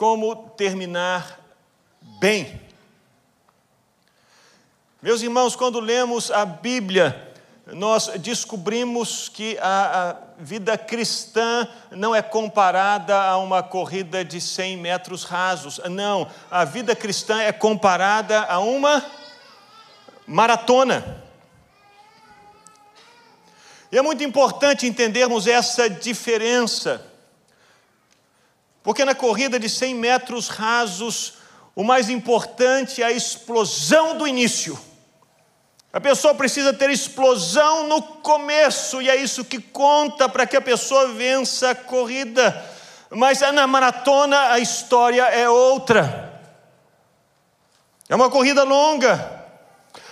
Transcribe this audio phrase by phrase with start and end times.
[0.00, 1.38] como terminar
[2.18, 2.58] bem.
[5.02, 7.34] Meus irmãos, quando lemos a Bíblia,
[7.66, 14.78] nós descobrimos que a, a, vida cristã não é comparada a uma corrida de 100
[14.78, 15.78] metros rasos.
[15.90, 19.04] Não, a vida cristã é comparada a uma
[20.26, 21.22] maratona.
[23.92, 27.09] E é muito importante entendermos essa diferença,
[28.82, 31.34] porque na corrida de 100 metros rasos,
[31.74, 34.78] o mais importante é a explosão do início.
[35.92, 40.60] A pessoa precisa ter explosão no começo, e é isso que conta para que a
[40.60, 42.64] pessoa vença a corrida.
[43.10, 46.30] Mas na maratona a história é outra.
[48.08, 49.40] É uma corrida longa.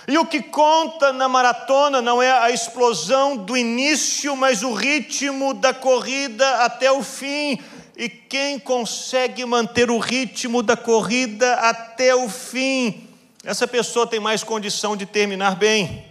[0.05, 5.53] E o que conta na maratona não é a explosão do início, mas o ritmo
[5.53, 7.61] da corrida até o fim.
[7.99, 13.09] E quem consegue manter o ritmo da corrida até o fim
[13.43, 16.05] essa pessoa tem mais condição de terminar bem.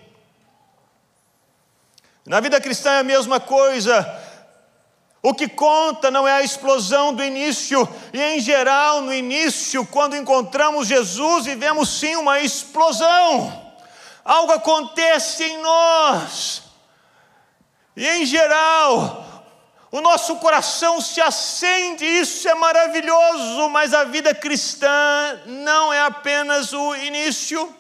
[2.25, 4.07] Na vida cristã é a mesma coisa.
[5.23, 10.17] O que conta não é a explosão do início, e em geral, no início, quando
[10.17, 13.73] encontramos Jesus, vivemos sim uma explosão.
[14.25, 16.63] Algo acontece em nós.
[17.97, 19.28] E em geral,
[19.91, 26.75] o nosso coração se acende, isso é maravilhoso, mas a vida cristã não é apenas
[26.75, 27.75] o início.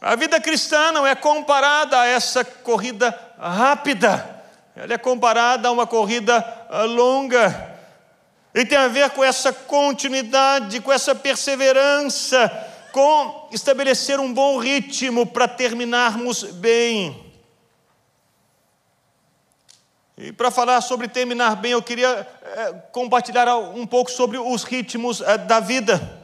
[0.00, 4.42] A vida cristã não é comparada a essa corrida rápida,
[4.74, 7.78] ela é comparada a uma corrida ah, longa.
[8.52, 12.50] E tem a ver com essa continuidade, com essa perseverança,
[12.90, 17.29] com estabelecer um bom ritmo para terminarmos bem.
[20.22, 25.22] E para falar sobre terminar bem, eu queria é, compartilhar um pouco sobre os ritmos
[25.22, 26.20] é, da vida.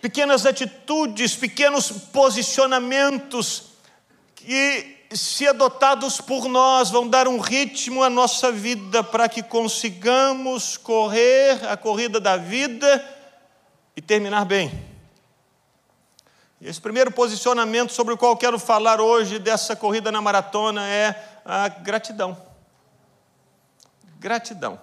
[0.00, 3.64] Pequenas atitudes, pequenos posicionamentos
[4.34, 10.78] que, se adotados por nós, vão dar um ritmo à nossa vida para que consigamos
[10.78, 13.06] correr a corrida da vida
[13.94, 14.72] e terminar bem.
[16.62, 21.68] Esse primeiro posicionamento sobre o qual quero falar hoje dessa corrida na maratona é a
[21.68, 22.48] gratidão
[24.20, 24.78] gratidão.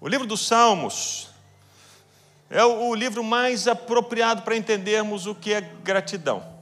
[0.00, 1.28] O livro dos Salmos
[2.48, 6.56] é o livro mais apropriado para entendermos o que é gratidão.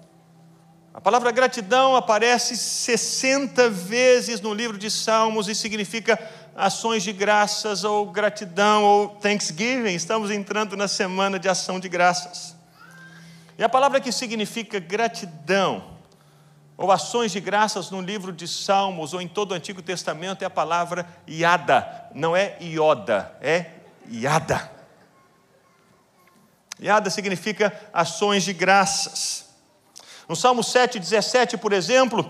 [0.92, 6.18] A palavra gratidão aparece 60 vezes no livro de Salmos e significa
[6.56, 9.94] ações de graças ou gratidão ou thanksgiving.
[9.94, 12.56] Estamos entrando na semana de ação de graças.
[13.56, 15.93] E a palavra que significa gratidão
[16.76, 20.46] ou ações de graças no livro de Salmos ou em todo o Antigo Testamento é
[20.46, 23.66] a palavra iada, não é ioda, é
[24.08, 24.72] iada.
[26.80, 29.46] Iada significa ações de graças.
[30.28, 32.28] No Salmo 7,17, por exemplo,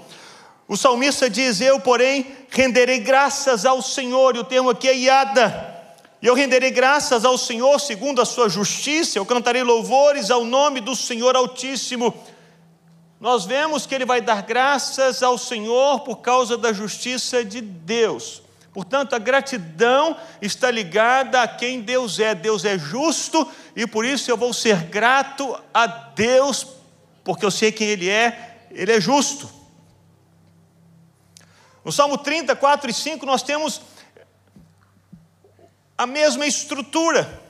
[0.69, 5.73] o salmista diz: Eu, porém, renderei graças ao Senhor, e o termo aqui é iada.
[6.21, 10.81] E eu renderei graças ao Senhor segundo a sua justiça, eu cantarei louvores ao nome
[10.81, 12.15] do Senhor Altíssimo
[13.25, 18.43] nós vemos que ele vai dar graças ao Senhor por causa da justiça de Deus.
[18.71, 22.35] Portanto, a gratidão está ligada a quem Deus é.
[22.35, 26.67] Deus é justo e por isso eu vou ser grato a Deus,
[27.25, 29.51] porque eu sei quem Ele é, Ele é justo.
[31.83, 33.81] No Salmo 30, 4 e 5, nós temos
[35.97, 37.41] a mesma estrutura.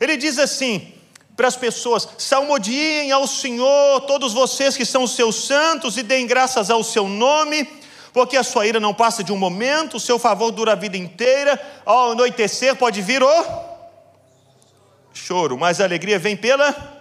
[0.00, 0.94] Ele diz assim:
[1.40, 6.68] para as pessoas: salmodiem ao Senhor, todos vocês que são seus santos, e deem graças
[6.68, 7.66] ao seu nome,
[8.12, 10.98] porque a sua ira não passa de um momento, o seu favor dura a vida
[10.98, 11.58] inteira.
[11.86, 13.44] Ao anoitecer pode vir o
[15.14, 17.00] choro, mas a alegria vem pela.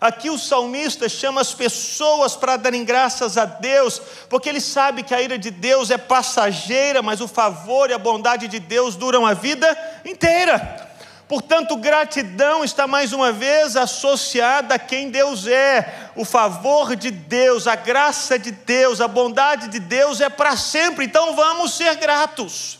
[0.00, 4.00] Aqui o salmista chama as pessoas para darem graças a Deus,
[4.30, 7.98] porque ele sabe que a ira de Deus é passageira, mas o favor e a
[7.98, 9.66] bondade de Deus duram a vida
[10.04, 10.87] inteira.
[11.28, 16.10] Portanto, gratidão está mais uma vez associada a quem Deus é.
[16.16, 21.04] O favor de Deus, a graça de Deus, a bondade de Deus é para sempre.
[21.04, 22.78] Então vamos ser gratos.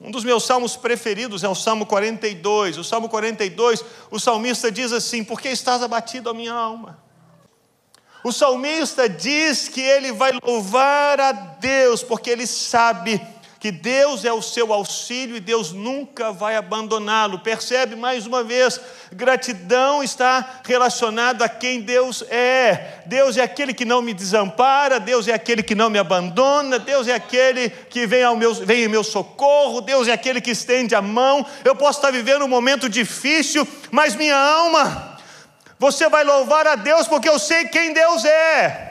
[0.00, 2.78] Um dos meus salmos preferidos é o Salmo 42.
[2.78, 6.98] O Salmo 42, o salmista diz assim: Por que estás abatido a minha alma?
[8.24, 13.20] O salmista diz que ele vai louvar a Deus, porque ele sabe
[13.60, 17.40] que Deus é o seu auxílio e Deus nunca vai abandoná-lo.
[17.40, 18.80] Percebe mais uma vez,
[19.12, 23.02] gratidão está relacionada a quem Deus é.
[23.04, 27.06] Deus é aquele que não me desampara, Deus é aquele que não me abandona, Deus
[27.06, 30.94] é aquele que vem, ao meu, vem em meu socorro, Deus é aquele que estende
[30.94, 31.44] a mão.
[31.62, 35.18] Eu posso estar vivendo um momento difícil, mas minha alma,
[35.78, 38.89] você vai louvar a Deus porque eu sei quem Deus é.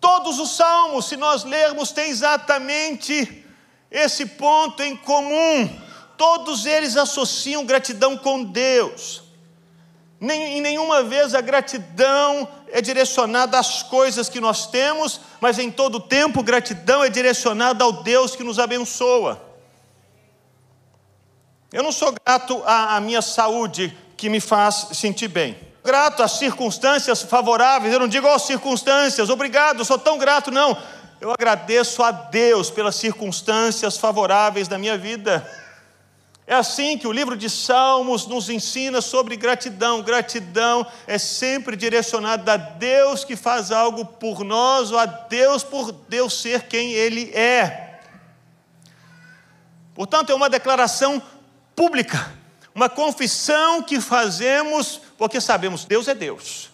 [0.00, 3.44] Todos os salmos, se nós lermos, têm exatamente
[3.90, 5.68] esse ponto em comum.
[6.16, 9.22] Todos eles associam gratidão com Deus.
[10.18, 15.70] Nem, em nenhuma vez a gratidão é direcionada às coisas que nós temos, mas em
[15.70, 19.40] todo tempo gratidão é direcionada ao Deus que nos abençoa.
[21.72, 26.32] Eu não sou grato à, à minha saúde que me faz sentir bem grato às
[26.32, 30.76] circunstâncias favoráveis, eu não digo às circunstâncias, obrigado, sou tão grato, não.
[31.20, 35.46] Eu agradeço a Deus pelas circunstâncias favoráveis da minha vida.
[36.46, 40.02] É assim que o livro de Salmos nos ensina sobre gratidão.
[40.02, 45.92] Gratidão é sempre direcionada a Deus que faz algo por nós, ou a Deus por
[45.92, 48.00] Deus ser quem Ele é.
[49.94, 51.22] Portanto, é uma declaração
[51.76, 52.32] pública,
[52.74, 56.70] uma confissão que fazemos porque sabemos, Deus é Deus.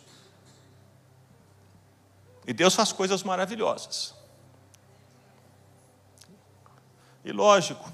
[2.47, 4.15] E Deus faz coisas maravilhosas.
[7.25, 7.91] E lógico,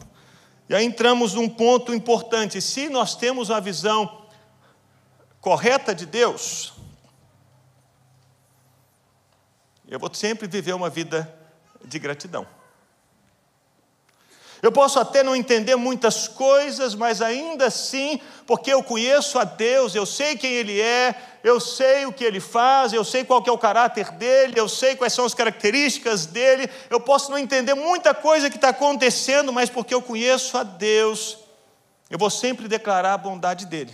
[0.69, 4.27] e aí entramos num ponto importante: se nós temos uma visão
[5.41, 6.75] correta de Deus,
[9.89, 11.35] eu vou sempre viver uma vida
[11.85, 12.47] de gratidão.
[14.63, 19.93] Eu posso até não entender muitas coisas, mas ainda assim, porque eu conheço a Deus,
[19.93, 23.51] eu sei quem Ele é, eu sei o que Ele faz, eu sei qual é
[23.51, 28.15] o caráter dele, eu sei quais são as características dele, eu posso não entender muita
[28.15, 31.39] coisa que está acontecendo, mas porque eu conheço a Deus,
[32.09, 33.93] eu vou sempre declarar a bondade dele.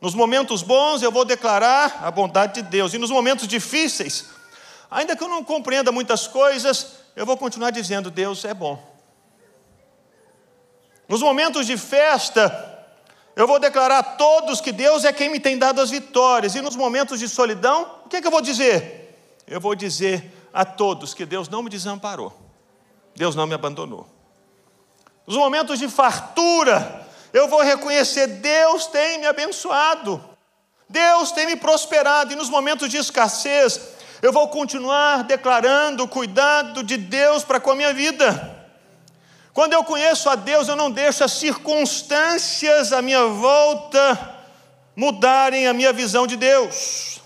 [0.00, 4.24] Nos momentos bons eu vou declarar a bondade de Deus, e nos momentos difíceis,
[4.90, 8.97] ainda que eu não compreenda muitas coisas, eu vou continuar dizendo: Deus é bom.
[11.08, 12.86] Nos momentos de festa,
[13.34, 16.54] eu vou declarar a todos que Deus é quem me tem dado as vitórias.
[16.54, 19.16] E nos momentos de solidão, o que, é que eu vou dizer?
[19.46, 22.36] Eu vou dizer a todos que Deus não me desamparou,
[23.16, 24.06] Deus não me abandonou.
[25.26, 30.22] Nos momentos de fartura, eu vou reconhecer: Deus tem me abençoado,
[30.88, 32.32] Deus tem me prosperado.
[32.32, 33.80] E nos momentos de escassez,
[34.20, 38.57] eu vou continuar declarando o cuidado de Deus para com a minha vida.
[39.58, 44.36] Quando eu conheço a Deus, eu não deixo as circunstâncias à minha volta
[44.94, 47.20] mudarem a minha visão de Deus.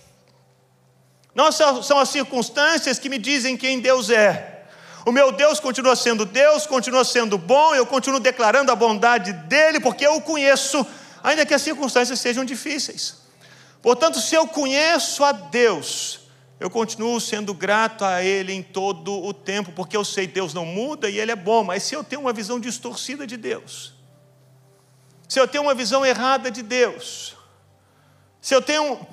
[1.35, 4.65] Não são as circunstâncias que me dizem quem Deus é.
[5.05, 9.79] O meu Deus continua sendo Deus, continua sendo bom, eu continuo declarando a bondade dele,
[9.79, 10.87] porque eu o conheço,
[11.23, 13.17] ainda que as circunstâncias sejam difíceis.
[13.83, 16.22] Portanto, se eu conheço a Deus,
[16.63, 20.55] eu continuo sendo grato a Ele em todo o tempo, porque eu sei que Deus
[20.55, 23.95] não muda e Ele é bom, mas se eu tenho uma visão distorcida de Deus,
[25.29, 27.35] se eu tenho uma visão errada de Deus,
[28.41, 29.05] se eu tenho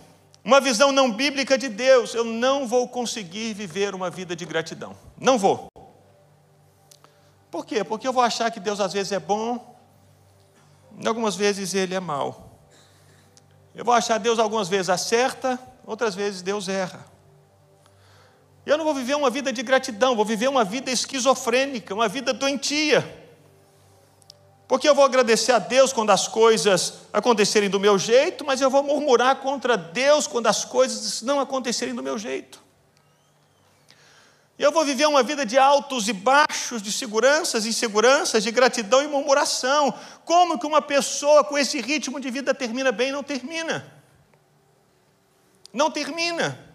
[0.44, 4.96] uma visão não bíblica de Deus, eu não vou conseguir viver uma vida de gratidão.
[5.20, 5.70] Não vou.
[7.50, 7.84] Por quê?
[7.84, 9.76] Porque eu vou achar que Deus às vezes é bom,
[11.04, 12.60] algumas vezes ele é mau.
[13.74, 17.10] Eu vou achar que Deus algumas vezes acerta, outras vezes Deus erra.
[18.66, 22.34] Eu não vou viver uma vida de gratidão, vou viver uma vida esquizofrênica, uma vida
[22.34, 23.20] doentia.
[24.68, 28.70] Porque eu vou agradecer a Deus quando as coisas acontecerem do meu jeito, mas eu
[28.70, 32.62] vou murmurar contra Deus quando as coisas não acontecerem do meu jeito.
[34.60, 39.02] Eu vou viver uma vida de altos e baixos, de seguranças e inseguranças, de gratidão
[39.02, 39.92] e murmuração.
[40.24, 43.12] Como que uma pessoa com esse ritmo de vida termina bem?
[43.12, 43.92] Não termina.
[45.74, 46.69] Não termina.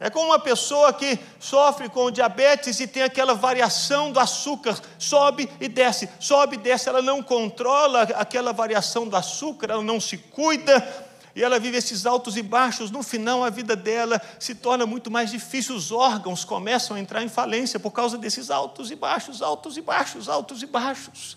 [0.00, 5.50] É como uma pessoa que sofre com diabetes e tem aquela variação do açúcar, sobe
[5.60, 10.16] e desce, sobe e desce, ela não controla aquela variação do açúcar, ela não se
[10.16, 10.86] cuida,
[11.34, 12.92] e ela vive esses altos e baixos.
[12.92, 17.24] No final, a vida dela se torna muito mais difícil, os órgãos começam a entrar
[17.24, 21.36] em falência por causa desses altos e baixos, altos e baixos, altos e baixos.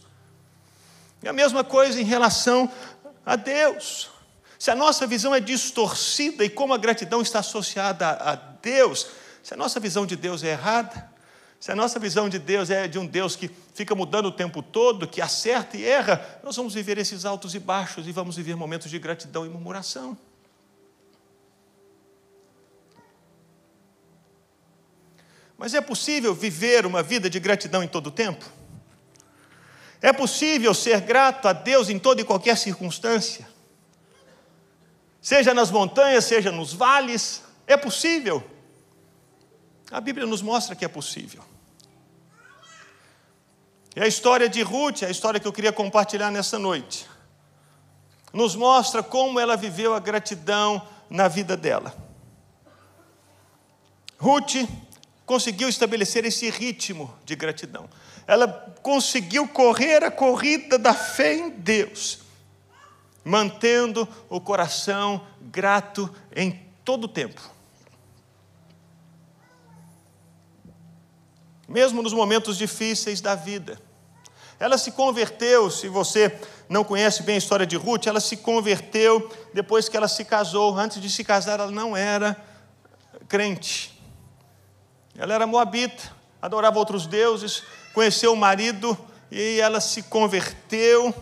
[1.24, 2.72] E a mesma coisa em relação
[3.25, 4.11] a Deus.
[4.62, 9.08] Se a nossa visão é distorcida e como a gratidão está associada a Deus,
[9.41, 11.12] se a nossa visão de Deus é errada,
[11.60, 14.62] se a nossa visão de Deus é de um Deus que fica mudando o tempo
[14.62, 18.56] todo, que acerta e erra, nós vamos viver esses altos e baixos e vamos viver
[18.56, 20.15] momentos de gratidão e murmuração.
[25.58, 28.46] Mas é possível viver uma vida de gratidão em todo o tempo?
[30.00, 33.50] É possível ser grato a Deus em toda e qualquer circunstância?
[35.22, 38.44] Seja nas montanhas, seja nos vales, é possível.
[39.92, 41.44] A Bíblia nos mostra que é possível.
[43.96, 47.08] E a história de Ruth, a história que eu queria compartilhar nessa noite,
[48.34, 51.94] nos mostra como ela viveu a gratidão na vida dela.
[54.18, 54.68] Ruth
[55.25, 57.90] conseguiu estabelecer esse ritmo de gratidão.
[58.25, 58.48] Ela
[58.82, 62.20] conseguiu correr a corrida da fé em Deus,
[63.24, 66.51] mantendo o coração grato em
[66.84, 67.42] todo o tempo.
[71.68, 73.80] Mesmo nos momentos difíceis da vida.
[74.60, 79.32] Ela se converteu, se você não conhece bem a história de Ruth, ela se converteu
[79.54, 80.78] depois que ela se casou.
[80.78, 82.38] Antes de se casar, ela não era
[83.28, 84.00] crente.
[85.18, 87.63] Ela era moabita, adorava outros deuses,
[87.94, 88.98] conheceu o marido
[89.32, 91.13] e ela se converteu.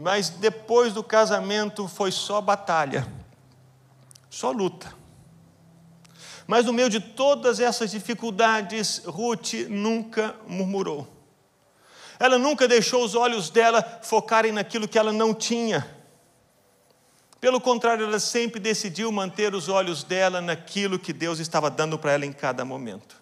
[0.00, 3.06] Mas depois do casamento foi só batalha,
[4.30, 4.90] só luta.
[6.46, 11.06] Mas no meio de todas essas dificuldades, Ruth nunca murmurou.
[12.18, 15.86] Ela nunca deixou os olhos dela focarem naquilo que ela não tinha.
[17.38, 22.12] Pelo contrário, ela sempre decidiu manter os olhos dela naquilo que Deus estava dando para
[22.12, 23.20] ela em cada momento.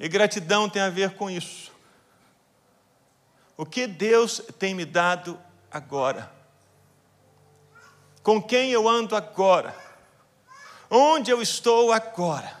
[0.00, 1.71] E gratidão tem a ver com isso.
[3.56, 5.38] O que Deus tem me dado
[5.70, 6.32] agora?
[8.22, 9.74] Com quem eu ando agora?
[10.90, 12.60] Onde eu estou agora?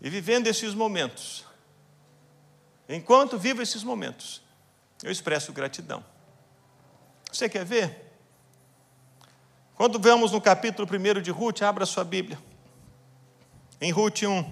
[0.00, 1.46] E vivendo esses momentos,
[2.86, 4.42] enquanto vivo esses momentos,
[5.02, 6.04] eu expresso gratidão.
[7.32, 8.12] Você quer ver?
[9.74, 12.38] Quando vemos no capítulo 1 de Ruth, abra sua Bíblia.
[13.84, 14.50] Em Ruth 1.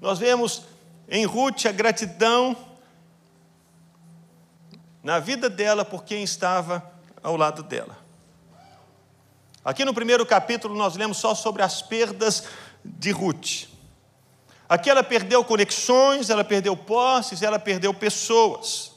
[0.00, 0.62] Nós vemos
[1.06, 2.56] em Ruth a gratidão
[5.02, 6.82] na vida dela por quem estava
[7.22, 7.94] ao lado dela.
[9.62, 12.44] Aqui no primeiro capítulo nós lemos só sobre as perdas
[12.82, 13.68] de Ruth.
[14.66, 18.95] Aqui ela perdeu conexões, ela perdeu posses, ela perdeu pessoas.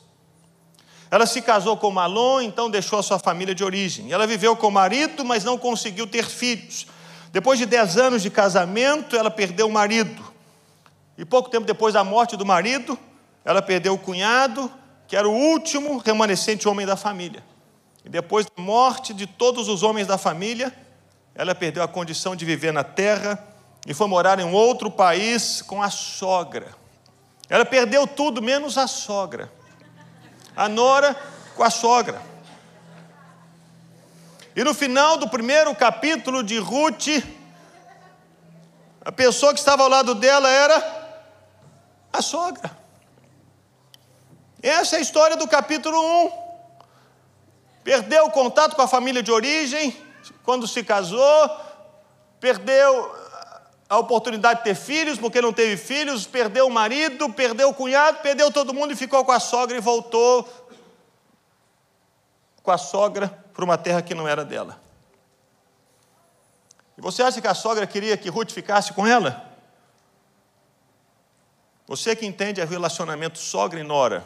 [1.11, 4.11] Ela se casou com Malom, então deixou a sua família de origem.
[4.11, 6.85] Ela viveu com o marido, mas não conseguiu ter filhos.
[7.31, 10.23] Depois de dez anos de casamento, ela perdeu o marido.
[11.17, 12.97] E pouco tempo depois da morte do marido,
[13.43, 14.71] ela perdeu o cunhado,
[15.07, 17.43] que era o último remanescente homem da família.
[18.05, 20.73] E depois da morte de todos os homens da família,
[21.33, 23.43] ela perdeu a condição de viver na terra
[23.87, 26.67] e foi morar em um outro país com a sogra.
[27.49, 29.51] Ela perdeu tudo menos a sogra.
[30.56, 31.15] A nora
[31.56, 32.22] com a sogra.
[34.56, 37.24] E no final do primeiro capítulo de Ruth,
[39.03, 41.00] a pessoa que estava ao lado dela era
[42.12, 42.77] a sogra.
[44.62, 46.32] Essa é a história do capítulo 1.
[47.84, 49.96] Perdeu o contato com a família de origem
[50.44, 51.50] quando se casou,
[52.39, 53.15] perdeu
[53.89, 58.19] a oportunidade de ter filhos porque não teve filhos, perdeu o marido, perdeu o cunhado,
[58.19, 60.48] perdeu todo mundo e ficou com a sogra e voltou
[62.62, 64.79] com a sogra para uma terra que não era dela.
[66.96, 69.50] E você acha que a sogra queria que Ruth ficasse com ela?
[71.88, 74.24] Você que entende o relacionamento sogra e nora.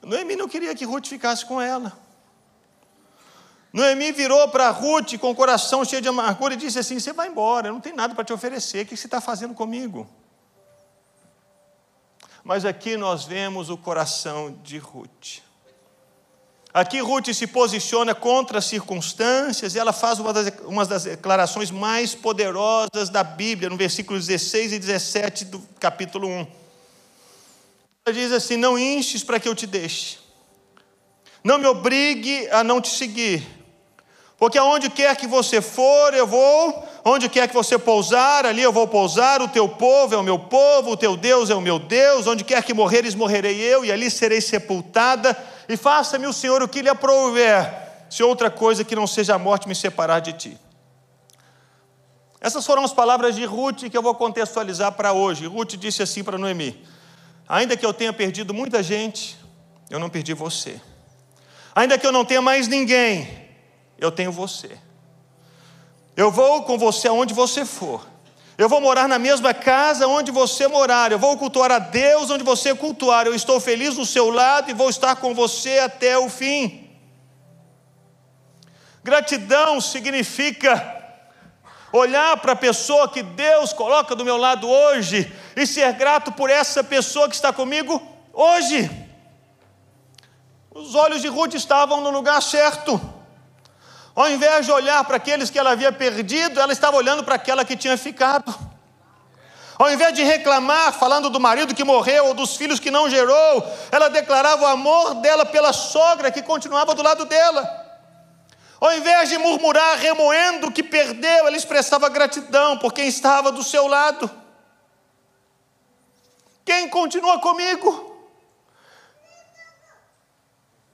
[0.00, 2.05] Noemi não queria que Ruth ficasse com ela.
[3.76, 7.28] Noemi virou para Ruth com o coração cheio de amargura e disse assim: Você vai
[7.28, 10.08] embora, eu não tenho nada para te oferecer, o que você está fazendo comigo?
[12.42, 15.42] Mas aqui nós vemos o coração de Ruth.
[16.72, 21.70] Aqui Ruth se posiciona contra as circunstâncias e ela faz uma das, uma das declarações
[21.70, 26.46] mais poderosas da Bíblia, no versículo 16 e 17 do capítulo 1.
[28.06, 30.18] Ela diz assim: Não instes para que eu te deixe,
[31.44, 33.55] não me obrigue a não te seguir,
[34.38, 38.72] porque aonde quer que você for, eu vou, onde quer que você pousar, ali eu
[38.72, 41.78] vou pousar, o teu povo é o meu povo, o teu Deus é o meu
[41.78, 45.34] Deus, onde quer que morreres, morrerei eu, e ali serei sepultada,
[45.66, 47.72] e faça-me o Senhor o que lhe aprouver,
[48.10, 50.58] se outra coisa que não seja a morte me separar de ti.
[52.38, 55.46] Essas foram as palavras de Ruth que eu vou contextualizar para hoje.
[55.46, 56.86] Ruth disse assim para Noemi:
[57.48, 59.36] Ainda que eu tenha perdido muita gente,
[59.88, 60.78] eu não perdi você.
[61.74, 63.45] Ainda que eu não tenha mais ninguém,
[63.98, 64.78] eu tenho você.
[66.16, 68.06] Eu vou com você aonde você for.
[68.58, 71.12] Eu vou morar na mesma casa onde você morar.
[71.12, 73.26] Eu vou cultuar a Deus onde você cultuar.
[73.26, 76.88] Eu estou feliz do seu lado e vou estar com você até o fim.
[79.04, 80.94] Gratidão significa
[81.92, 86.50] olhar para a pessoa que Deus coloca do meu lado hoje e ser grato por
[86.50, 88.90] essa pessoa que está comigo hoje.
[90.74, 93.00] Os olhos de Ruth estavam no lugar certo.
[94.16, 97.66] Ao invés de olhar para aqueles que ela havia perdido, ela estava olhando para aquela
[97.66, 98.52] que tinha ficado.
[99.78, 103.62] Ao invés de reclamar, falando do marido que morreu ou dos filhos que não gerou,
[103.92, 107.84] ela declarava o amor dela pela sogra que continuava do lado dela.
[108.80, 113.62] Ao invés de murmurar, remoendo o que perdeu, ela expressava gratidão por quem estava do
[113.62, 114.30] seu lado.
[116.64, 118.16] Quem continua comigo?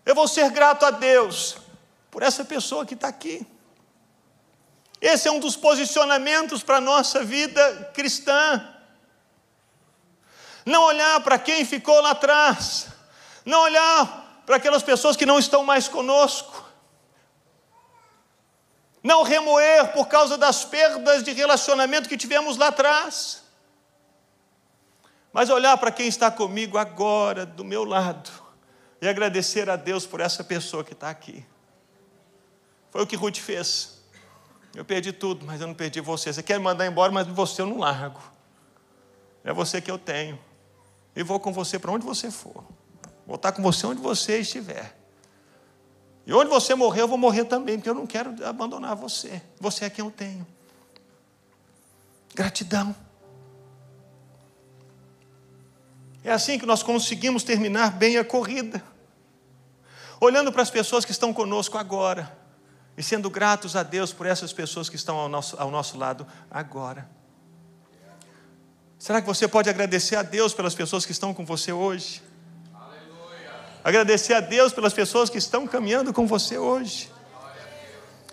[0.05, 1.62] Eu vou ser grato a Deus
[2.13, 3.45] por essa pessoa que está aqui.
[5.01, 8.69] Esse é um dos posicionamentos para a nossa vida cristã.
[10.65, 12.87] Não olhar para quem ficou lá atrás,
[13.45, 16.71] não olhar para aquelas pessoas que não estão mais conosco,
[19.03, 23.43] não remoer por causa das perdas de relacionamento que tivemos lá atrás,
[25.33, 28.31] mas olhar para quem está comigo agora, do meu lado,
[29.01, 31.45] e agradecer a Deus por essa pessoa que está aqui.
[32.93, 33.99] Foi o que Ruth fez.
[34.75, 36.31] Eu perdi tudo, mas eu não perdi você.
[36.31, 38.21] Você quer me mandar embora, mas você eu não largo.
[39.43, 40.39] É você que eu tenho.
[41.17, 42.63] E vou com você para onde você for.
[43.27, 44.95] Vou estar com você onde você estiver.
[46.27, 49.43] E onde você morrer, eu vou morrer também, porque eu não quero abandonar você.
[49.59, 50.47] Você é quem eu tenho.
[52.35, 52.95] Gratidão.
[56.23, 58.83] É assim que nós conseguimos terminar bem a corrida.
[60.21, 62.42] Olhando para as pessoas que estão conosco agora
[62.97, 66.27] e sendo gratos a Deus por essas pessoas que estão ao nosso, ao nosso lado
[66.51, 67.09] agora.
[68.99, 72.23] Será que você pode agradecer a Deus pelas pessoas que estão com você hoje?
[72.73, 73.53] Aleluia.
[73.83, 77.11] Agradecer a Deus pelas pessoas que estão caminhando com você hoje.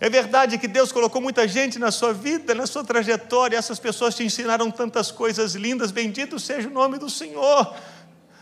[0.02, 4.16] É verdade que Deus colocou muita gente na sua vida, na sua trajetória, essas pessoas
[4.16, 7.76] te ensinaram tantas coisas lindas, bendito seja o nome do Senhor.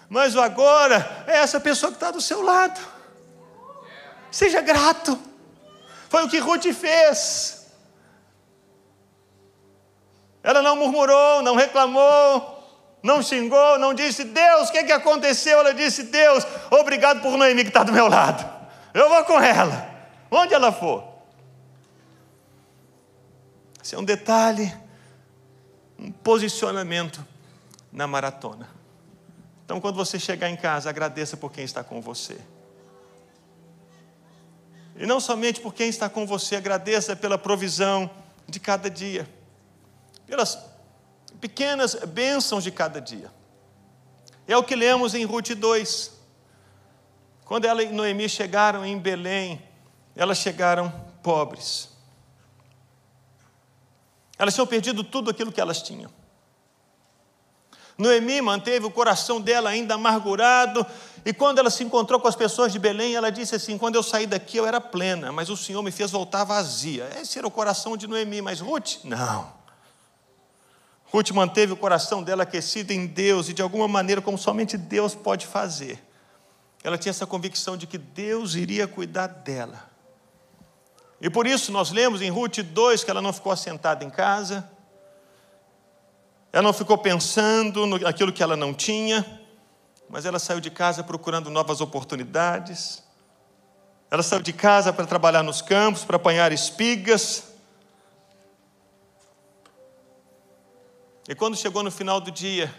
[0.08, 2.80] Mas o agora é essa pessoa que está do seu lado.
[4.30, 5.20] Seja grato.
[6.10, 7.68] Foi o que Ruth fez.
[10.44, 12.58] Ela não murmurou, não reclamou,
[13.04, 15.60] não xingou, não disse, Deus, o que, que aconteceu?
[15.60, 18.50] Ela disse, Deus, obrigado por Noemi que está do meu lado.
[18.94, 19.90] Eu vou com ela,
[20.32, 21.04] onde ela for.
[23.84, 24.74] Esse é um detalhe,
[26.00, 27.26] um posicionamento
[27.92, 28.70] na maratona.
[29.66, 32.40] Então, quando você chegar em casa, agradeça por quem está com você.
[34.98, 38.10] E não somente por quem está com você, agradeça pela provisão
[38.48, 39.30] de cada dia,
[40.26, 40.58] pelas
[41.40, 43.32] pequenas bênçãos de cada dia.
[44.48, 46.12] É o que lemos em Ruth 2.
[47.46, 49.62] Quando ela e Noemi chegaram em Belém,
[50.16, 50.90] elas chegaram
[51.22, 51.90] pobres.
[54.40, 56.12] Elas tinham perdido tudo aquilo que elas tinham.
[57.98, 60.86] Noemi manteve o coração dela ainda amargurado,
[61.26, 64.04] e quando ela se encontrou com as pessoas de Belém, ela disse assim: Quando eu
[64.04, 67.10] saí daqui eu era plena, mas o Senhor me fez voltar vazia.
[67.20, 69.52] Esse era o coração de Noemi, mas Ruth, não.
[71.12, 75.16] Ruth manteve o coração dela aquecido em Deus, e de alguma maneira, como somente Deus
[75.16, 76.04] pode fazer,
[76.84, 79.90] ela tinha essa convicção de que Deus iria cuidar dela.
[81.20, 84.70] E por isso nós lemos em Ruth 2 que ela não ficou assentada em casa,
[86.58, 89.24] ela não ficou pensando naquilo que ela não tinha,
[90.10, 93.04] mas ela saiu de casa procurando novas oportunidades.
[94.10, 97.44] Ela saiu de casa para trabalhar nos campos, para apanhar espigas.
[101.30, 102.74] E quando chegou no final do dia,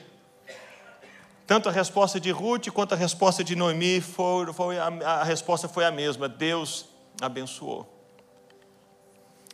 [1.47, 5.69] tanto a resposta de Ruth quanto a resposta de Noemi, foi, foi a, a resposta
[5.69, 6.87] foi a mesma: Deus
[7.21, 7.99] abençoou.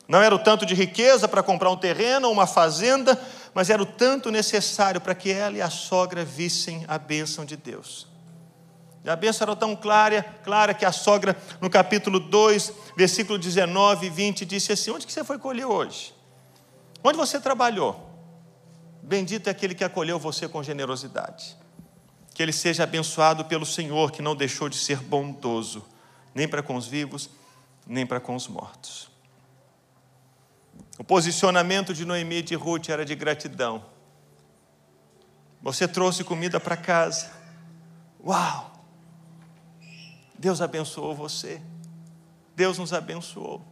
[0.07, 3.19] Não era o tanto de riqueza para comprar um terreno ou uma fazenda,
[3.55, 7.57] mas era o tanto necessário para que ela e a sogra vissem a bênção de
[7.57, 8.09] Deus.
[9.05, 14.07] E a bênção era tão clara, clara que a sogra, no capítulo 2, versículo 19
[14.07, 16.15] e 20, disse assim: Onde que você foi colher hoje?
[17.03, 18.11] Onde você trabalhou?
[19.03, 21.55] Bendito é aquele que acolheu você com generosidade.
[22.33, 25.85] Que ele seja abençoado pelo Senhor, que não deixou de ser bondoso,
[26.35, 27.29] nem para com os vivos,
[27.87, 29.14] nem para com os mortos.
[30.99, 33.85] O posicionamento de Noemi e de Ruth era de gratidão.
[35.61, 37.31] Você trouxe comida para casa.
[38.25, 38.73] Uau!
[40.39, 41.61] Deus abençoou você.
[42.55, 43.63] Deus nos abençoou.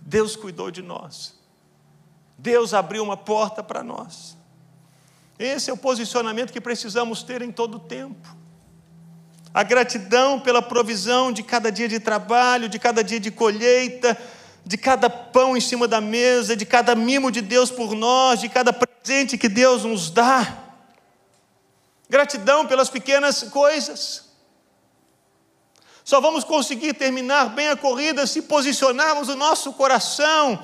[0.00, 1.36] Deus cuidou de nós.
[2.36, 4.36] Deus abriu uma porta para nós.
[5.38, 8.36] Esse é o posicionamento que precisamos ter em todo o tempo.
[9.52, 14.16] A gratidão pela provisão de cada dia de trabalho, de cada dia de colheita,
[14.68, 18.50] de cada pão em cima da mesa, de cada mimo de Deus por nós, de
[18.50, 20.58] cada presente que Deus nos dá.
[22.06, 24.28] Gratidão pelas pequenas coisas.
[26.04, 30.62] Só vamos conseguir terminar bem a corrida se posicionarmos o nosso coração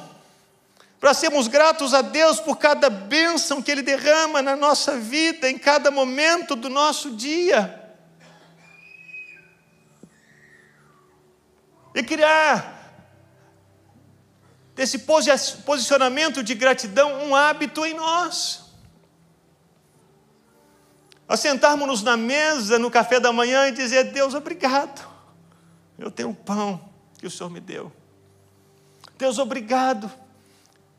[1.00, 5.56] para sermos gratos a Deus por cada bênção que Ele derrama na nossa vida, em
[5.56, 7.82] cada momento do nosso dia.
[11.94, 12.73] E criar
[14.74, 18.64] desse posicionamento de gratidão um hábito em nós.
[21.28, 25.08] Assentarmos-nos na mesa, no café da manhã e dizer: Deus, obrigado.
[25.98, 27.92] Eu tenho um pão que o Senhor me deu.
[29.16, 30.10] Deus, obrigado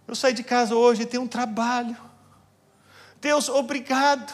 [0.07, 1.97] eu saí de casa hoje e tenho um trabalho.
[3.19, 4.33] Deus, obrigado.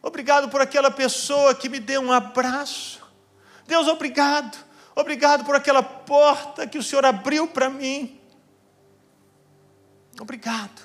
[0.00, 3.00] Obrigado por aquela pessoa que me deu um abraço.
[3.66, 4.56] Deus, obrigado.
[4.94, 8.17] Obrigado por aquela porta que o Senhor abriu para mim.
[10.20, 10.82] Obrigado.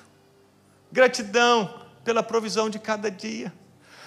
[0.92, 3.52] Gratidão pela provisão de cada dia.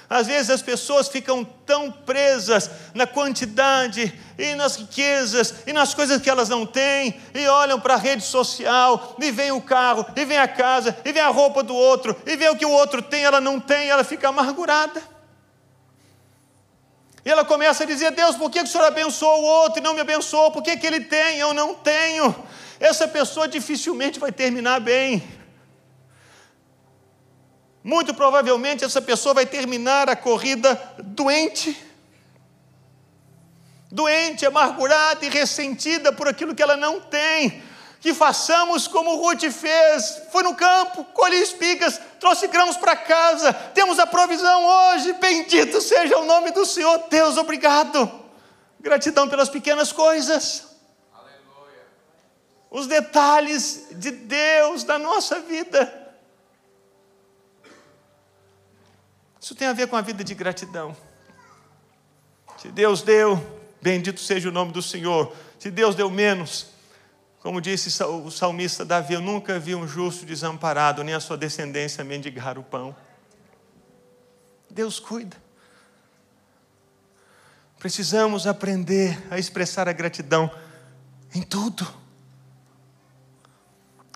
[0.09, 6.21] Às vezes as pessoas ficam tão presas na quantidade e nas riquezas e nas coisas
[6.21, 10.23] que elas não têm, e olham para a rede social, e vem o carro, e
[10.23, 13.01] vem a casa, e vem a roupa do outro, e vê o que o outro
[13.01, 15.16] tem, ela não tem, ela fica amargurada.
[17.27, 19.93] E ela começa a dizer: Deus, por que o Senhor abençoou o outro e não
[19.93, 20.49] me abençoou?
[20.49, 22.33] Por que, que ele tem, eu não tenho?
[22.79, 25.21] Essa pessoa dificilmente vai terminar bem.
[27.83, 31.77] Muito provavelmente essa pessoa vai terminar a corrida doente.
[33.91, 37.61] Doente, amargurada e ressentida por aquilo que ela não tem.
[37.99, 43.99] Que façamos como Ruth fez: foi no campo, colheu espigas, trouxe grãos para casa, temos
[43.99, 45.13] a provisão hoje.
[45.13, 47.05] Bendito seja o nome do Senhor.
[47.10, 48.10] Deus, obrigado.
[48.79, 50.67] Gratidão pelas pequenas coisas.
[51.12, 51.86] Aleluia.
[52.69, 56.05] Os detalhes de Deus na nossa vida.
[59.41, 60.95] Isso tem a ver com a vida de gratidão.
[62.57, 63.41] Se Deus deu,
[63.81, 65.33] bendito seja o nome do Senhor.
[65.57, 66.67] Se Deus deu menos,
[67.47, 72.03] como disse o salmista Davi, eu nunca vi um justo desamparado, nem a sua descendência
[72.03, 72.93] mendigar o pão.
[74.69, 75.38] Deus cuida.
[77.79, 80.51] Precisamos aprender a expressar a gratidão
[81.33, 81.88] em tudo.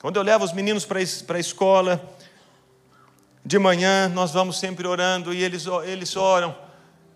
[0.01, 2.03] Quando eu levo os meninos para a escola,
[3.45, 6.53] de manhã nós vamos sempre orando e eles, eles oram.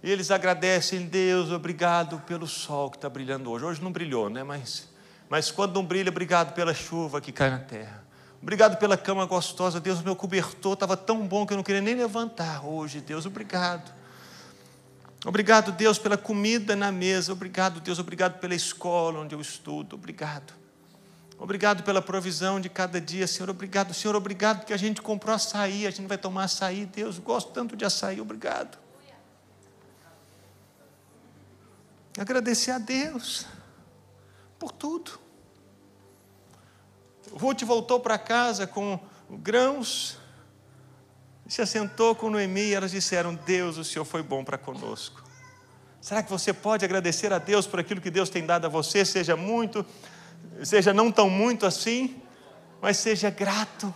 [0.01, 3.65] E eles agradecem, Deus, obrigado pelo sol que está brilhando hoje.
[3.65, 4.43] Hoje não brilhou, né?
[4.43, 4.94] Mas,
[5.29, 8.03] mas quando não brilha, obrigado pela chuva que cai na terra.
[8.41, 9.79] Obrigado pela cama gostosa.
[9.79, 13.01] Deus, meu cobertor estava tão bom que eu não queria nem levantar hoje.
[13.01, 13.91] Deus, obrigado.
[15.25, 17.33] Obrigado, Deus, pela comida na mesa.
[17.33, 19.95] Obrigado, Deus, obrigado pela escola onde eu estudo.
[19.95, 20.53] Obrigado.
[21.39, 23.49] Obrigado pela provisão de cada dia, Senhor.
[23.49, 24.15] Obrigado, Senhor.
[24.15, 25.87] Obrigado que a gente comprou açaí.
[25.87, 26.85] A gente vai tomar açaí.
[26.85, 28.21] Deus, gosto tanto de açaí.
[28.21, 28.77] Obrigado.
[32.17, 33.45] Agradecer a Deus
[34.65, 35.19] por tudo.
[37.33, 38.99] Ruth voltou para casa com
[39.29, 40.17] grãos,
[41.47, 45.23] se assentou com Noemi e elas disseram: Deus, o Senhor foi bom para conosco.
[46.01, 49.05] Será que você pode agradecer a Deus por aquilo que Deus tem dado a você,
[49.05, 49.85] seja muito,
[50.63, 52.19] seja não tão muito assim,
[52.81, 53.93] mas seja grato.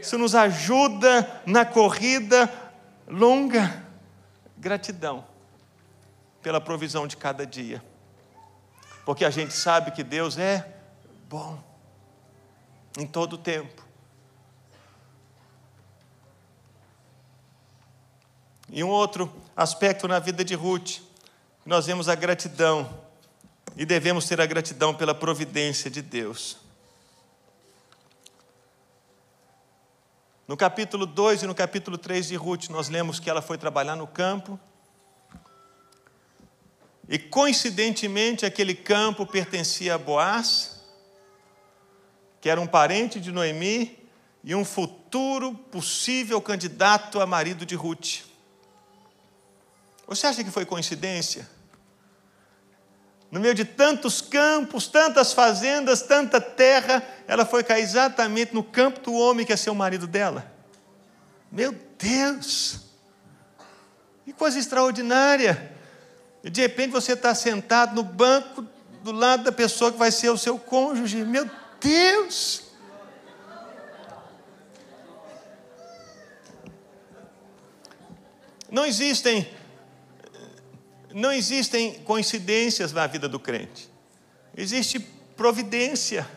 [0.00, 2.50] Isso nos ajuda na corrida
[3.06, 3.86] longa.
[4.56, 5.26] Gratidão
[6.42, 7.82] pela provisão de cada dia,
[9.08, 10.70] porque a gente sabe que Deus é
[11.30, 11.58] bom
[12.98, 13.82] em todo o tempo.
[18.68, 20.98] E um outro aspecto na vida de Ruth,
[21.64, 23.02] nós vemos a gratidão
[23.78, 26.58] e devemos ter a gratidão pela providência de Deus.
[30.46, 33.96] No capítulo 2 e no capítulo 3 de Ruth, nós lemos que ela foi trabalhar
[33.96, 34.60] no campo.
[37.08, 40.80] E coincidentemente, aquele campo pertencia a Boaz,
[42.40, 43.98] que era um parente de Noemi
[44.44, 48.24] e um futuro possível candidato a marido de Ruth.
[50.06, 51.48] Você acha que foi coincidência?
[53.30, 59.00] no meio de tantos campos, tantas fazendas, tanta terra, ela foi cair exatamente no campo
[59.00, 60.50] do homem que é seu marido dela.
[61.52, 62.80] Meu Deus!
[64.24, 65.76] Que coisa extraordinária!
[66.42, 68.64] E de repente você está sentado no banco
[69.02, 71.24] do lado da pessoa que vai ser o seu cônjuge.
[71.24, 71.48] Meu
[71.80, 72.62] Deus!
[78.70, 79.48] Não existem
[81.12, 83.90] não existem coincidências na vida do crente.
[84.54, 85.00] Existe
[85.36, 86.28] providência.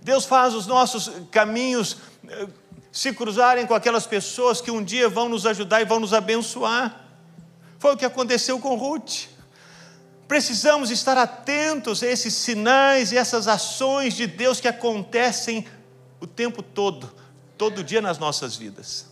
[0.00, 2.48] Deus faz os nossos caminhos eh,
[2.90, 7.01] se cruzarem com aquelas pessoas que um dia vão nos ajudar e vão nos abençoar.
[7.82, 9.24] Foi o que aconteceu com Ruth.
[10.28, 15.66] Precisamos estar atentos a esses sinais e essas ações de Deus que acontecem
[16.20, 17.12] o tempo todo,
[17.58, 19.06] todo dia nas nossas vidas.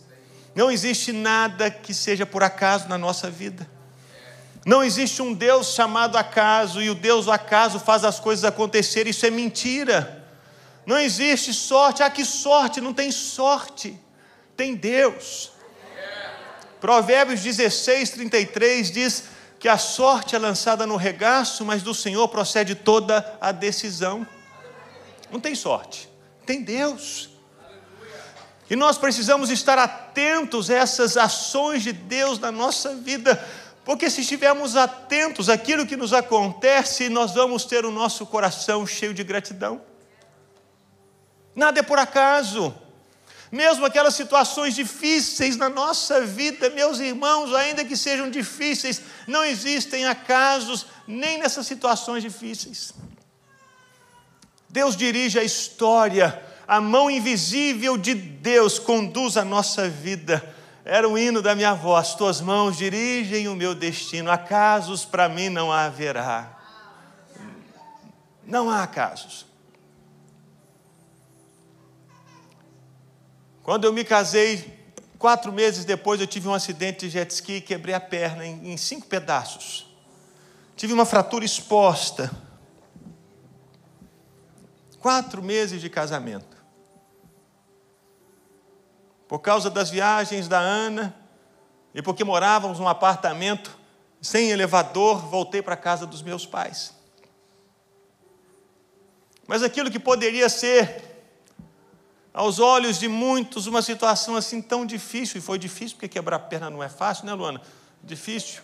[0.55, 3.69] Não existe nada que seja por acaso na nossa vida.
[4.65, 9.05] Não existe um Deus chamado acaso e o Deus do acaso faz as coisas acontecer,
[9.05, 10.25] isso é mentira.
[10.85, 13.99] Não existe sorte, ah, que sorte, não tem sorte,
[14.55, 15.51] tem Deus.
[16.81, 19.23] Provérbios 16, 33 diz
[19.59, 24.27] que a sorte é lançada no regaço, mas do Senhor procede toda a decisão.
[25.31, 26.09] Não tem sorte,
[26.43, 27.29] tem Deus.
[28.67, 33.39] E nós precisamos estar atentos a essas ações de Deus na nossa vida,
[33.85, 39.13] porque se estivermos atentos àquilo que nos acontece, nós vamos ter o nosso coração cheio
[39.13, 39.81] de gratidão.
[41.55, 42.73] Nada é por acaso.
[43.51, 50.05] Mesmo aquelas situações difíceis na nossa vida, meus irmãos, ainda que sejam difíceis, não existem
[50.05, 52.93] acasos nem nessas situações difíceis.
[54.69, 60.41] Deus dirige a história a mão invisível de Deus conduz a nossa vida.
[60.85, 65.49] Era o hino da minha voz: Tuas mãos dirigem o meu destino, acasos para mim
[65.49, 66.57] não haverá.
[68.45, 69.45] Não há acasos.
[73.63, 74.79] Quando eu me casei,
[75.19, 78.71] quatro meses depois eu tive um acidente de jet ski e quebrei a perna em,
[78.71, 79.87] em cinco pedaços.
[80.75, 82.31] Tive uma fratura exposta.
[84.99, 86.57] Quatro meses de casamento.
[89.27, 91.15] Por causa das viagens da Ana
[91.93, 93.79] e porque morávamos num apartamento
[94.21, 96.93] sem elevador, voltei para a casa dos meus pais.
[99.47, 101.20] Mas aquilo que poderia ser,
[102.33, 106.39] aos olhos de muitos, uma situação assim tão difícil, e foi difícil porque quebrar a
[106.39, 107.61] perna não é fácil, né, Luana?
[108.03, 108.61] Difícil.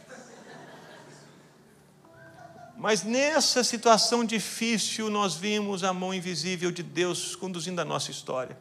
[2.78, 8.58] Mas nessa situação difícil, nós vimos a mão invisível de Deus conduzindo a nossa história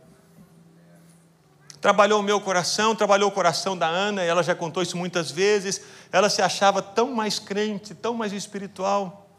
[1.87, 5.81] trabalhou o meu coração, trabalhou o coração da Ana, ela já contou isso muitas vezes.
[6.11, 9.31] Ela se achava tão mais crente, tão mais espiritual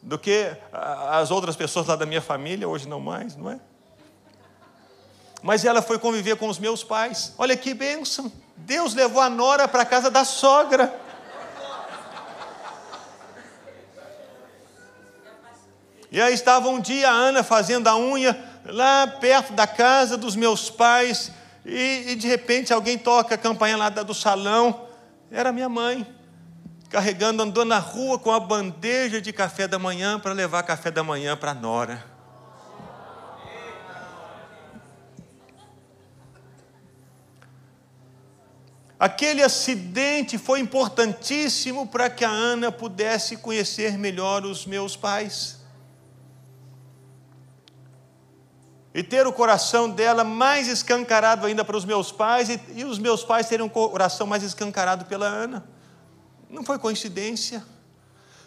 [0.00, 3.58] do que as outras pessoas lá da minha família, hoje não mais, não é?
[5.44, 7.34] Mas ela foi conviver com os meus pais.
[7.36, 8.32] Olha que bênção!
[8.56, 10.98] Deus levou a nora para a casa da sogra.
[16.10, 20.34] E aí estava um dia a Ana fazendo a unha, lá perto da casa dos
[20.34, 21.30] meus pais,
[21.62, 24.86] e, e de repente alguém toca a campainha lá do salão,
[25.30, 26.06] era minha mãe,
[26.88, 31.02] carregando, andando na rua com a bandeja de café da manhã para levar café da
[31.02, 32.13] manhã para a Nora.
[39.04, 45.58] Aquele acidente foi importantíssimo para que a Ana pudesse conhecer melhor os meus pais.
[48.94, 52.98] e ter o coração dela mais escancarado ainda para os meus pais e, e os
[52.98, 55.68] meus pais terem um coração mais escancarado pela Ana.
[56.48, 57.62] Não foi coincidência.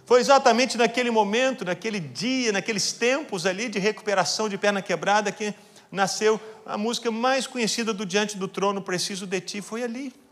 [0.07, 5.53] Foi exatamente naquele momento, naquele dia, naqueles tempos ali de recuperação de perna quebrada que
[5.91, 10.26] nasceu a música mais conhecida do Diante do Trono, Preciso de Ti, foi ali.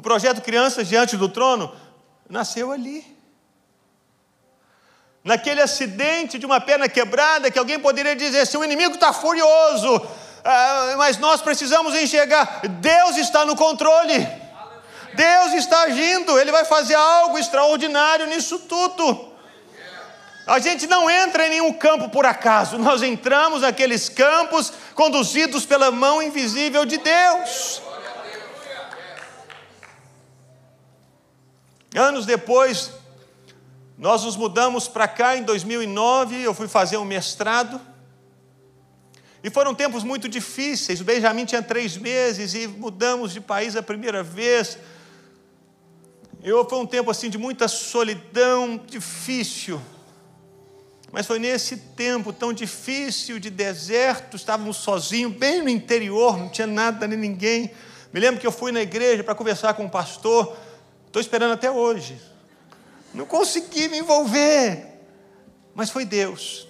[0.00, 1.70] O projeto Crianças Diante do Trono
[2.26, 3.04] nasceu ali.
[5.22, 10.00] Naquele acidente de uma perna quebrada, que alguém poderia dizer assim: o inimigo está furioso,
[10.42, 14.26] ah, mas nós precisamos enxergar: Deus está no controle,
[15.12, 19.28] Deus está agindo, Ele vai fazer algo extraordinário nisso tudo.
[20.46, 25.90] A gente não entra em nenhum campo por acaso, nós entramos naqueles campos conduzidos pela
[25.90, 27.89] mão invisível de Deus.
[31.94, 32.92] Anos depois,
[33.98, 37.80] nós nos mudamos para cá em 2009, eu fui fazer um mestrado.
[39.42, 41.00] E foram tempos muito difíceis.
[41.00, 44.78] O Benjamin tinha três meses e mudamos de país a primeira vez.
[46.42, 49.80] Eu, foi um tempo assim de muita solidão, difícil.
[51.10, 56.66] Mas foi nesse tempo tão difícil de deserto, estávamos sozinhos, bem no interior, não tinha
[56.66, 57.72] nada nem ninguém.
[58.12, 60.56] Me lembro que eu fui na igreja para conversar com o pastor,
[61.10, 62.16] estou esperando até hoje.
[63.12, 64.86] Não consegui me envolver.
[65.74, 66.68] Mas foi Deus.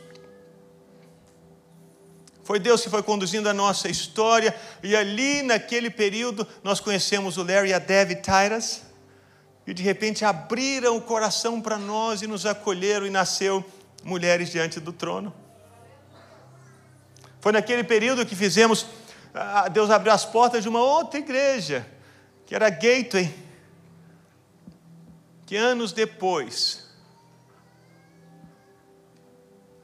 [2.43, 7.45] Foi Deus que foi conduzindo a nossa história, e ali naquele período nós conhecemos o
[7.45, 8.81] Larry e a Debbie Tyrus,
[9.67, 13.65] e de repente abriram o coração para nós e nos acolheram, e nasceu
[14.03, 15.33] Mulheres Diante do Trono.
[17.41, 18.87] Foi naquele período que fizemos,
[19.33, 21.87] ah, Deus abriu as portas de uma outra igreja,
[22.47, 23.33] que era Gateway,
[25.51, 26.85] que anos depois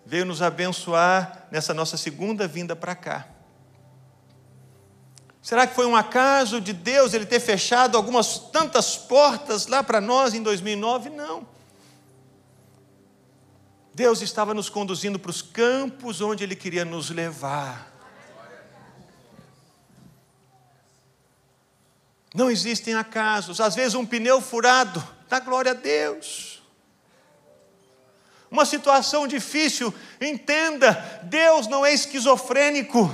[0.05, 3.27] veio nos abençoar nessa nossa segunda vinda para cá.
[5.43, 10.01] Será que foi um acaso de Deus ele ter fechado algumas tantas portas lá para
[10.01, 11.11] nós em 2009?
[11.11, 11.45] Não.
[13.93, 17.93] Deus estava nos conduzindo para os campos onde Ele queria nos levar.
[22.33, 23.61] Não existem acasos.
[23.61, 26.57] Às vezes, um pneu furado, dá glória a Deus
[28.51, 33.11] uma situação difícil, entenda: Deus não é esquizofrênico.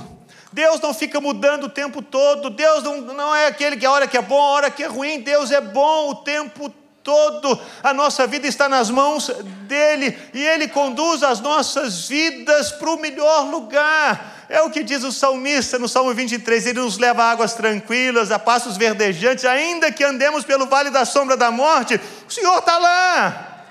[0.51, 2.49] Deus não fica mudando o tempo todo.
[2.49, 4.87] Deus não, não é aquele que a hora que é bom, a hora que é
[4.87, 5.19] ruim.
[5.19, 6.69] Deus é bom o tempo
[7.03, 7.59] todo.
[7.81, 9.29] A nossa vida está nas mãos
[9.67, 14.42] dele e ele conduz as nossas vidas para o melhor lugar.
[14.53, 18.29] É o que diz o salmista no Salmo 23: Ele nos leva a águas tranquilas,
[18.29, 22.77] a passos verdejantes, ainda que andemos pelo vale da sombra da morte, o Senhor está
[22.77, 23.65] lá.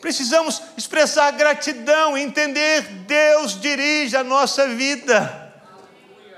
[0.00, 5.52] Precisamos expressar gratidão, entender Deus dirige a nossa vida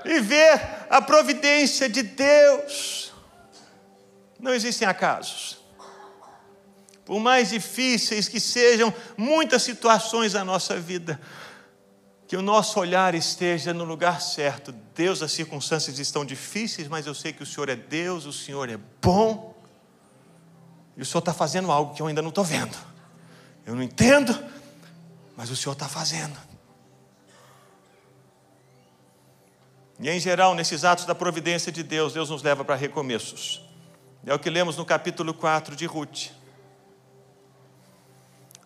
[0.03, 3.13] e ver a providência de Deus.
[4.37, 5.57] Não existem acasos.
[7.05, 11.17] Por mais difíceis que sejam muitas situações da nossa vida,
[12.31, 14.71] que o nosso olhar esteja no lugar certo.
[14.95, 18.69] Deus, as circunstâncias estão difíceis, mas eu sei que o Senhor é Deus, o Senhor
[18.69, 19.53] é bom,
[20.95, 22.77] e o Senhor está fazendo algo que eu ainda não estou vendo.
[23.65, 24.33] Eu não entendo,
[25.35, 26.39] mas o Senhor está fazendo.
[29.99, 33.61] E em geral, nesses atos da providência de Deus, Deus nos leva para recomeços.
[34.25, 36.29] É o que lemos no capítulo 4 de Ruth.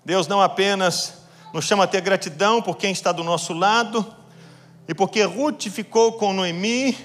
[0.05, 1.24] Deus não apenas
[1.55, 4.05] nos chama a ter gratidão por quem está do nosso lado,
[4.89, 6.97] e porque Ruth ficou com Noemi,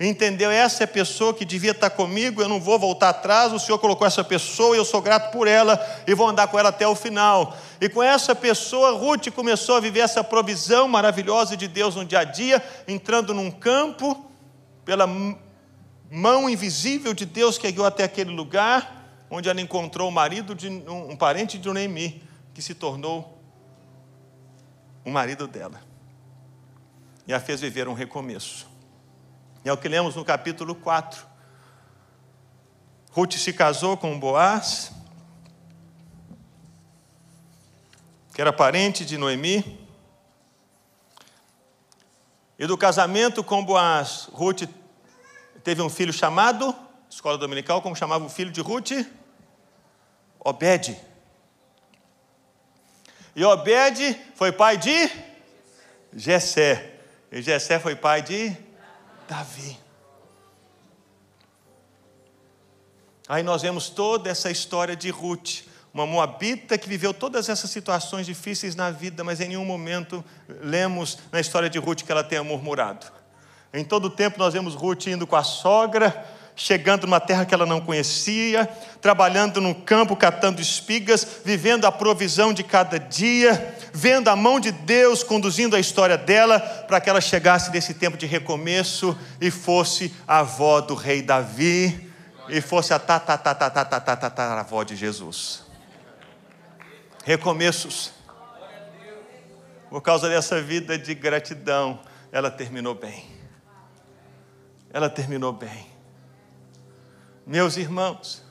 [0.00, 0.50] entendeu?
[0.50, 3.52] Essa é a pessoa que devia estar comigo, eu não vou voltar atrás.
[3.52, 6.58] O Senhor colocou essa pessoa e eu sou grato por ela e vou andar com
[6.58, 7.54] ela até o final.
[7.78, 12.20] E com essa pessoa, Ruth começou a viver essa provisão maravilhosa de Deus no dia
[12.20, 14.24] a dia, entrando num campo,
[14.86, 15.06] pela
[16.10, 20.66] mão invisível de Deus que guiou até aquele lugar, onde ela encontrou o marido de
[20.66, 22.22] um parente de Noemi,
[22.54, 23.37] que se tornou
[25.08, 25.80] o marido dela.
[27.26, 28.68] E a fez viver um recomeço.
[29.64, 31.26] É o que lemos no capítulo 4.
[33.10, 34.92] Ruth se casou com Boaz,
[38.34, 39.88] que era parente de Noemi.
[42.58, 44.62] E do casamento com Boaz, Ruth
[45.64, 46.74] teve um filho chamado,
[47.08, 48.92] escola dominical, como chamava o filho de Ruth?
[50.38, 51.07] Obed.
[53.38, 55.08] E Obed foi pai de
[56.12, 56.94] Jessé.
[57.30, 58.52] E Jessé foi pai de
[59.28, 59.78] Davi.
[63.28, 65.60] Aí nós vemos toda essa história de Ruth,
[65.94, 71.18] uma moabita que viveu todas essas situações difíceis na vida, mas em nenhum momento lemos
[71.30, 73.06] na história de Ruth que ela tenha murmurado.
[73.72, 76.26] Em todo o tempo nós vemos Ruth indo com a sogra,
[76.58, 78.68] chegando numa terra que ela não conhecia,
[79.00, 84.72] trabalhando no campo, catando espigas, vivendo a provisão de cada dia, vendo a mão de
[84.72, 90.12] Deus conduzindo a história dela para que ela chegasse nesse tempo de recomeço e fosse
[90.26, 92.10] a avó do rei Davi
[92.48, 93.00] e fosse a
[94.58, 95.62] avó de Jesus.
[97.24, 98.10] Recomeços.
[99.88, 102.00] Por causa dessa vida de gratidão,
[102.32, 103.24] ela terminou bem.
[104.92, 105.97] Ela terminou bem.
[107.48, 108.42] Meus irmãos,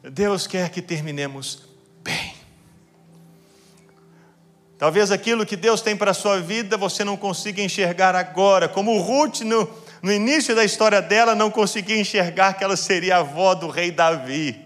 [0.00, 1.64] Deus quer que terminemos
[2.04, 2.34] bem.
[4.78, 8.96] Talvez aquilo que Deus tem para a sua vida você não consiga enxergar agora, como
[9.00, 9.68] Ruth no,
[10.00, 13.90] no início da história dela não conseguia enxergar que ela seria a avó do rei
[13.90, 14.64] Davi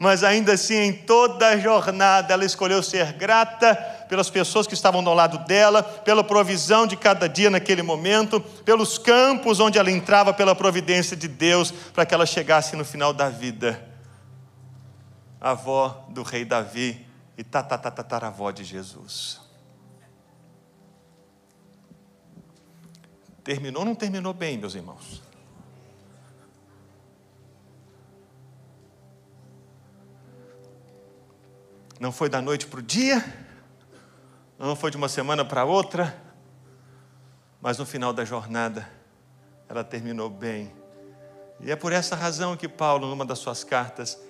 [0.00, 3.76] mas ainda assim, em toda a jornada, ela escolheu ser grata
[4.10, 8.98] pelas pessoas que estavam do lado dela, pela provisão de cada dia naquele momento, pelos
[8.98, 13.28] campos onde ela entrava, pela providência de Deus, para que ela chegasse no final da
[13.28, 13.88] vida.
[15.40, 17.06] A avó do rei Davi
[17.38, 19.40] e tatatataravó de Jesus.
[23.44, 25.22] Terminou ou não terminou bem, meus irmãos?
[32.00, 33.24] Não foi da noite para o dia,
[34.66, 36.14] não foi de uma semana para outra,
[37.60, 38.88] mas no final da jornada
[39.68, 40.72] ela terminou bem.
[41.60, 44.20] E é por essa razão que Paulo, numa das suas cartas,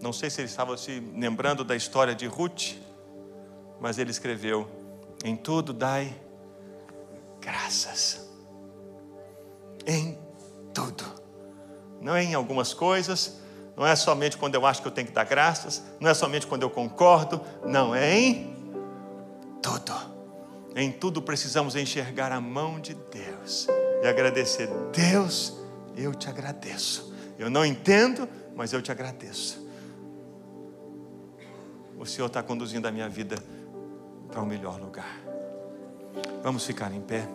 [0.00, 2.74] não sei se ele estava se lembrando da história de Ruth,
[3.80, 4.68] mas ele escreveu:
[5.24, 6.14] Em tudo dai
[7.40, 8.28] graças.
[9.86, 10.18] Em
[10.74, 11.04] tudo.
[12.00, 13.40] Não é em algumas coisas,
[13.76, 16.46] não é somente quando eu acho que eu tenho que dar graças, não é somente
[16.46, 18.54] quando eu concordo, não, é em
[19.62, 20.16] tudo.
[20.74, 23.66] Em tudo precisamos enxergar a mão de Deus
[24.02, 24.68] e agradecer.
[24.92, 25.54] Deus,
[25.96, 27.14] eu te agradeço.
[27.38, 29.66] Eu não entendo, mas eu te agradeço
[31.98, 33.36] o Senhor está conduzindo a minha vida
[34.28, 35.18] para um melhor lugar.
[36.42, 37.28] Vamos ficar em pé.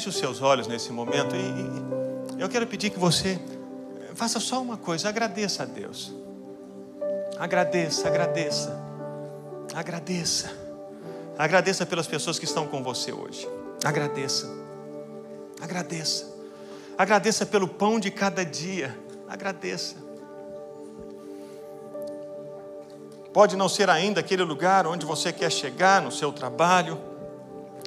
[0.00, 3.38] Feche os seus olhos nesse momento e eu quero pedir que você
[4.14, 6.10] faça só uma coisa: agradeça a Deus.
[7.38, 8.82] Agradeça, agradeça,
[9.74, 10.50] agradeça.
[11.36, 13.46] Agradeça pelas pessoas que estão com você hoje.
[13.84, 14.50] Agradeça.
[15.60, 16.34] Agradeça.
[16.96, 18.98] Agradeça pelo pão de cada dia.
[19.28, 19.96] Agradeça.
[23.34, 26.98] Pode não ser ainda aquele lugar onde você quer chegar no seu trabalho,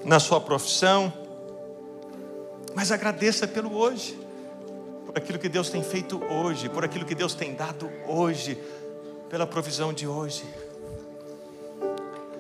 [0.06, 1.23] na sua profissão,
[2.76, 4.18] mas agradeça pelo hoje,
[5.06, 8.58] por aquilo que Deus tem feito hoje, por aquilo que Deus tem dado hoje,
[9.30, 10.44] pela provisão de hoje.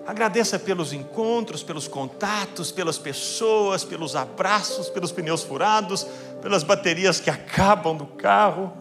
[0.05, 6.05] Agradeça pelos encontros, pelos contatos, pelas pessoas, pelos abraços, pelos pneus furados,
[6.41, 8.73] pelas baterias que acabam do carro,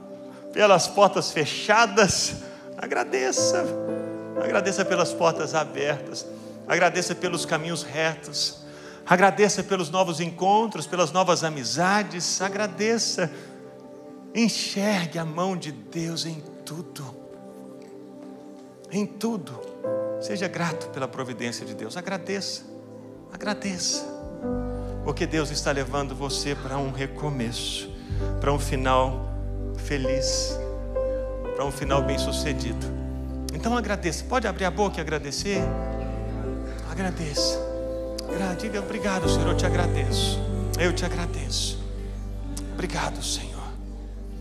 [0.52, 2.34] pelas portas fechadas.
[2.76, 3.64] Agradeça.
[4.42, 6.26] Agradeça pelas portas abertas.
[6.66, 8.61] Agradeça pelos caminhos retos.
[9.06, 12.40] Agradeça pelos novos encontros, pelas novas amizades.
[12.40, 13.30] Agradeça.
[14.34, 17.14] Enxergue a mão de Deus em tudo.
[18.90, 19.60] Em tudo.
[20.20, 21.96] Seja grato pela providência de Deus.
[21.96, 22.62] Agradeça.
[23.32, 24.06] Agradeça.
[25.04, 27.90] Porque Deus está levando você para um recomeço,
[28.40, 29.28] para um final
[29.76, 30.56] feliz,
[31.56, 32.86] para um final bem-sucedido.
[33.52, 34.24] Então agradeça.
[34.24, 35.60] Pode abrir a boca e agradecer?
[36.90, 37.71] Agradeça.
[38.62, 39.48] Diga obrigado, Senhor.
[39.48, 40.38] Eu te agradeço.
[40.78, 41.78] Eu te agradeço.
[42.74, 43.51] Obrigado, Senhor.